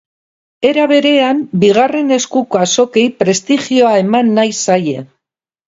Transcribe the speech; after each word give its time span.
Era 0.69 0.85
berean, 0.91 1.41
bigarren 1.65 2.09
eskuko 2.17 2.63
azokei 2.63 3.05
prestigioa 3.21 3.95
eman 4.07 4.35
nahi 4.41 4.59
zaie. 4.69 5.09